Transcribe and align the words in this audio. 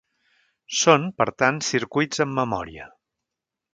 Són, 0.77 1.05
per 1.21 1.27
tant, 1.43 1.61
circuits 1.67 2.25
amb 2.25 2.37
memòria. 2.41 2.89